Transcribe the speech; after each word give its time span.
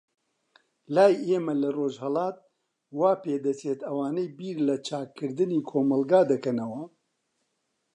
لای 0.95 1.13
ئێمە 1.25 1.53
لە 1.61 1.69
ڕۆژهەلات، 1.77 2.37
وا 2.99 3.11
پێدەچێت 3.23 3.79
ئەوانەی 3.87 4.33
بیر 4.37 4.57
لە 4.67 4.75
چاکردنی 4.87 5.61
کۆمەلگا 5.69 6.21
دەکەنەوە. 6.31 6.83